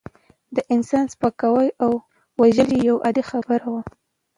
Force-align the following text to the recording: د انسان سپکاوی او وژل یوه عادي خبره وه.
د 0.55 0.57
انسان 0.73 1.05
سپکاوی 1.13 1.69
او 1.83 1.91
وژل 2.39 2.69
یوه 2.87 3.01
عادي 3.05 3.23
خبره 3.31 3.67
وه. 3.73 3.81